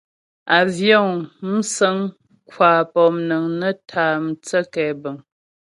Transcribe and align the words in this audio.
Àvyɔ̌ŋ 0.57 1.09
(musə̀ŋ) 1.49 1.97
kwa 2.49 2.71
pɔ̌mnəŋ 2.93 3.43
nə́ 3.59 3.73
tâ 3.89 4.03
mthə́ 4.25 4.61
kɛbəŋ. 4.73 5.17